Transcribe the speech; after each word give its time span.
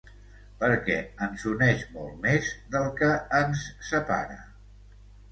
Perquè 0.61 0.93
ens 1.25 1.43
uneix 1.49 1.83
molt 1.97 2.15
més 2.23 2.49
del 2.75 2.87
que 3.01 3.09
ens 3.41 3.67
separa. 3.91 4.39